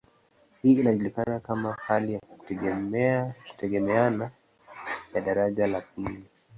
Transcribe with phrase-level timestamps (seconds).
[0.61, 2.19] Hii inajulikana kama hali ya
[3.47, 4.31] kutegemeana
[5.13, 6.23] ya daraja la pili.